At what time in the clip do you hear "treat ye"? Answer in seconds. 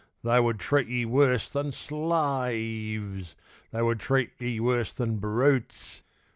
0.59-1.05, 3.99-4.59